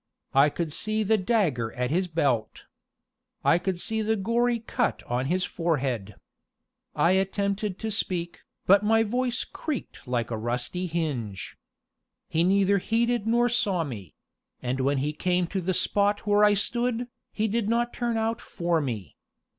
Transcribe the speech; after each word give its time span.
I 0.33 0.49
could 0.49 0.73
see 0.73 1.03
the 1.03 1.19
dagger 1.19 1.71
at 1.73 1.91
his 1.91 2.07
belt. 2.07 2.63
I 3.45 3.59
could 3.59 3.79
see 3.79 4.01
the 4.01 4.15
gory 4.15 4.57
cut 4.57 5.03
on 5.05 5.27
his 5.27 5.43
forehead. 5.43 6.15
I 6.95 7.11
attempted 7.11 7.77
to 7.77 7.91
speak, 7.91 8.39
but 8.65 8.81
my 8.81 9.03
voice 9.03 9.43
creaked 9.43 10.07
like 10.07 10.31
a 10.31 10.37
rusty 10.39 10.87
hinge. 10.87 11.55
He 12.29 12.43
neither 12.43 12.79
heeded 12.79 13.27
nor 13.27 13.47
saw 13.47 13.83
me; 13.83 14.15
and 14.59 14.79
when 14.79 14.97
he 14.97 15.13
came 15.13 15.45
to 15.45 15.61
the 15.61 15.75
spot 15.75 16.25
where 16.25 16.43
I 16.43 16.55
stood, 16.55 17.07
he 17.31 17.47
did 17.47 17.69
not 17.69 17.93
turn 17.93 18.17
out 18.17 18.41
for 18.41 18.81
me. 18.81 19.15